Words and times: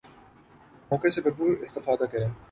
موقع 0.91 1.07
سے 1.07 1.21
بھرپور 1.21 1.61
استفادہ 1.61 2.03
کریں 2.03 2.27